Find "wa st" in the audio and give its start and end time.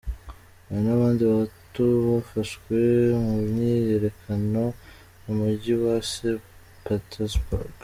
5.83-6.39